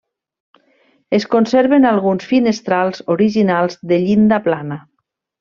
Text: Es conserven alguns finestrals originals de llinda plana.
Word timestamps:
Es 1.17 1.27
conserven 1.35 1.85
alguns 1.89 2.25
finestrals 2.31 3.05
originals 3.17 3.79
de 3.93 4.01
llinda 4.07 4.43
plana. 4.49 4.81